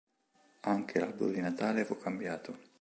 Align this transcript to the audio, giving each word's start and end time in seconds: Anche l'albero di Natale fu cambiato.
Anche 0.61 0.97
l'albero 0.99 1.29
di 1.29 1.41
Natale 1.41 1.85
fu 1.85 1.95
cambiato. 1.95 2.57